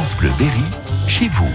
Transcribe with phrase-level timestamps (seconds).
[0.00, 0.64] France Bleu Berry,
[1.06, 1.50] chez vous.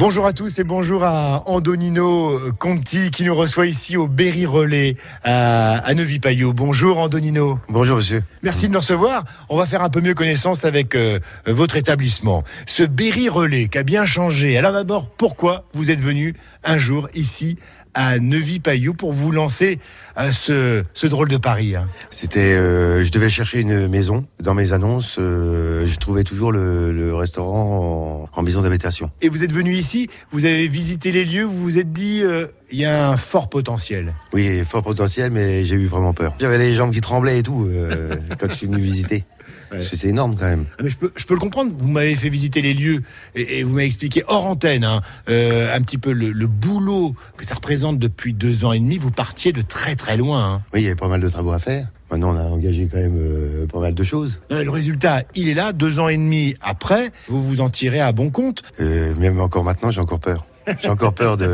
[0.00, 4.96] Bonjour à tous et bonjour à Andonino Conti qui nous reçoit ici au Berry Relais
[5.22, 6.52] à, à Neuvy-Payot.
[6.52, 7.60] Bonjour Andonino.
[7.68, 8.24] Bonjour monsieur.
[8.42, 9.22] Merci de nous recevoir.
[9.48, 12.42] On va faire un peu mieux connaissance avec euh, votre établissement.
[12.66, 14.58] Ce Berry Relais qui a bien changé.
[14.58, 17.58] Alors d'abord, pourquoi vous êtes venu un jour ici
[17.94, 19.78] à Neuvy-Payot pour vous lancer
[20.16, 24.26] à ce, ce drôle de pari hein C'était, euh, je devais chercher une maison.
[24.40, 29.10] Dans mes annonces, euh, je trouvais toujours le, le restaurant en, en maison d'habitation.
[29.22, 32.46] Et vous êtes venu ici, vous avez visité les lieux, vous vous êtes dit, euh,
[32.70, 34.14] il y a un fort potentiel.
[34.32, 36.34] Oui, fort potentiel, mais j'ai eu vraiment peur.
[36.40, 39.24] J'avais les jambes qui tremblaient et tout euh, quand je suis venu visiter.
[39.78, 40.64] C'est énorme quand même.
[40.78, 41.72] Ah, mais je peux, je peux le comprendre.
[41.76, 43.02] Vous m'avez fait visiter les lieux
[43.34, 47.14] et, et vous m'avez expliqué hors antenne hein, euh, un petit peu le, le, boulot
[47.36, 48.98] que ça représente depuis deux ans et demi.
[48.98, 50.54] Vous partiez de très très loin.
[50.54, 50.62] Hein.
[50.74, 51.86] Oui, il y avait pas mal de travaux à faire.
[52.10, 54.40] Maintenant, on a engagé quand même euh, pas mal de choses.
[54.50, 55.72] Le résultat, il est là.
[55.72, 58.62] Deux ans et demi après, vous vous en tirez à bon compte.
[58.80, 60.44] Euh, même encore maintenant, j'ai encore peur.
[60.80, 61.46] J'ai encore peur de,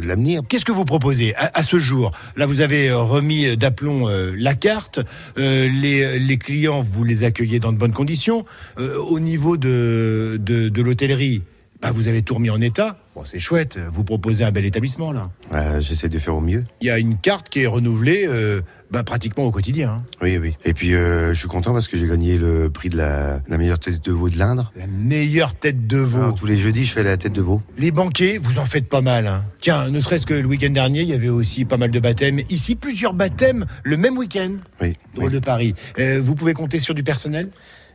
[0.00, 0.42] de l'avenir.
[0.48, 2.12] Qu'est-ce que vous proposez à, à, ce jour?
[2.36, 5.00] Là, vous avez remis d'aplomb euh, la carte.
[5.38, 8.44] Euh, les, les, clients, vous les accueillez dans de bonnes conditions.
[8.78, 11.42] Euh, au niveau de, de, de l'hôtellerie,
[11.82, 12.98] bah, vous avez tout remis en état.
[13.14, 13.78] Bon, c'est chouette.
[13.90, 15.30] Vous proposez un bel établissement là.
[15.52, 16.64] Ouais, J'essaie de faire au mieux.
[16.80, 19.92] Il y a une carte qui est renouvelée euh, bah, pratiquement au quotidien.
[19.92, 20.04] Hein.
[20.20, 20.56] Oui, oui.
[20.64, 23.58] Et puis euh, je suis content parce que j'ai gagné le prix de la, la,
[23.58, 24.72] meilleure tête de veau de l'Indre.
[24.76, 26.30] La meilleure tête de veau.
[26.30, 27.62] Ah, tous les jeudis, je fais la tête de veau.
[27.78, 29.26] Les banquets, vous en faites pas mal.
[29.26, 29.44] Hein.
[29.60, 32.40] Tiens, ne serait-ce que le week-end dernier, il y avait aussi pas mal de baptêmes.
[32.50, 34.52] Ici, plusieurs baptêmes le même week-end.
[34.80, 34.94] Oui.
[35.14, 35.34] Drôle oui.
[35.34, 35.74] de Paris.
[35.98, 37.48] Euh, vous pouvez compter sur du personnel?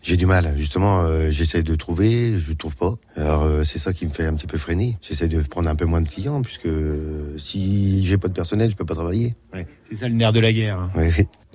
[0.06, 2.94] J'ai du mal, justement, euh, j'essaie de trouver, je trouve pas.
[3.16, 5.00] Alors euh, c'est ça qui me fait un petit peu freiner.
[5.02, 8.70] J'essaie de prendre un peu moins de clients, puisque euh, si j'ai pas de personnel,
[8.70, 9.34] je peux pas travailler.
[9.52, 10.78] Ouais, c'est ça le nerf de la guerre.
[10.80, 10.92] Hein.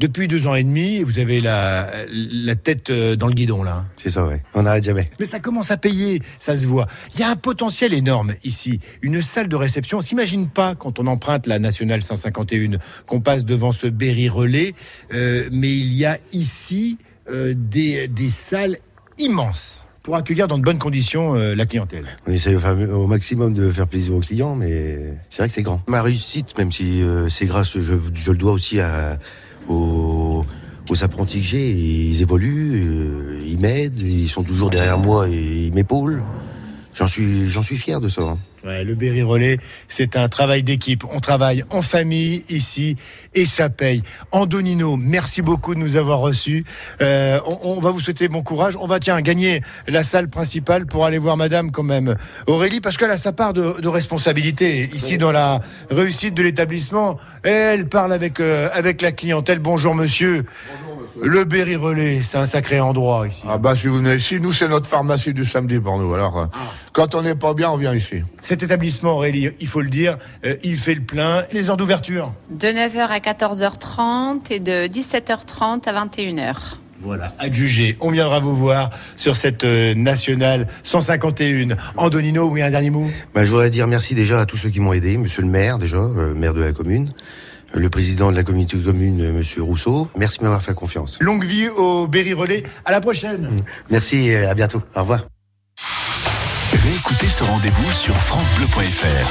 [0.00, 3.84] Depuis deux ans et demi, vous avez la, la tête euh, dans le guidon là.
[3.96, 4.42] C'est ça, ouais.
[4.54, 5.08] On n'arrête jamais.
[5.20, 6.88] Mais ça commence à payer, ça se voit.
[7.14, 8.80] Il y a un potentiel énorme ici.
[9.00, 9.98] Une salle de réception.
[9.98, 14.74] On s'imagine pas quand on emprunte la nationale 151 qu'on passe devant ce Berry relais,
[15.14, 16.98] euh, mais il y a ici
[17.30, 18.76] euh, des, des, salles
[19.18, 22.06] immenses pour accueillir dans de bonnes conditions euh, la clientèle.
[22.26, 25.62] On essaie au, au, maximum de faire plaisir aux clients, mais c'est vrai que c'est
[25.62, 25.82] grand.
[25.88, 29.18] Ma réussite, même si euh, c'est grâce, je, je, le dois aussi à,
[29.68, 30.44] aux,
[30.88, 31.70] aux apprentis que j'ai.
[31.70, 36.22] Ils évoluent, euh, ils m'aident, ils sont toujours derrière moi et ils m'épaulent.
[36.94, 38.22] J'en suis, j'en suis fier de ça.
[38.22, 38.38] Hein.
[38.64, 39.56] Ouais, le Berry Relais,
[39.88, 41.04] c'est un travail d'équipe.
[41.14, 42.96] On travaille en famille ici
[43.34, 44.02] et ça paye.
[44.32, 46.64] Andonino, merci beaucoup de nous avoir reçus.
[47.00, 48.76] Euh, on, on, va vous souhaiter bon courage.
[48.78, 52.98] On va tiens gagner la salle principale pour aller voir Madame quand même Aurélie parce
[52.98, 55.18] qu'elle a sa part de, de responsabilité ici oui.
[55.18, 57.18] dans la réussite de l'établissement.
[57.42, 59.60] Elle parle avec euh, avec la clientèle.
[59.60, 60.44] Bonjour Monsieur.
[60.68, 60.89] Bonjour.
[61.20, 63.42] Le Berry Relais, c'est un sacré endroit ici.
[63.48, 66.12] Ah bah si vous venez ici, nous c'est notre pharmacie du samedi pour nous.
[66.14, 66.58] Alors ah.
[66.92, 68.22] quand on n'est pas bien, on vient ici.
[68.42, 71.42] Cet établissement, Aurélie, il faut le dire, euh, il fait le plein.
[71.52, 76.56] Les heures d'ouverture De 9h à 14h30 et de 17h30 à 21h.
[77.02, 77.96] Voilà, à juger.
[78.00, 81.76] On viendra vous voir sur cette euh, nationale 151.
[81.96, 83.06] Andonino, oui, un dernier mot?
[83.34, 85.16] Bah, Je voudrais dire merci déjà à tous ceux qui m'ont aidé.
[85.16, 87.08] Monsieur le maire, déjà, euh, maire de la commune
[87.74, 90.08] le président de la communauté commune, Monsieur Rousseau.
[90.16, 91.18] Merci de m'avoir fait confiance.
[91.20, 92.62] Longue vie au Berry Relais.
[92.84, 93.50] À la prochaine.
[93.90, 94.82] Merci et à bientôt.
[94.96, 95.26] Au revoir.
[96.72, 99.26] Réécoutez ce rendez-vous sur FranceBleu.fr.